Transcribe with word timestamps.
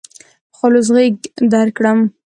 په 0.51 0.55
خلوص 0.59 0.87
غېږ 0.95 1.15
درکړم. 1.53 1.99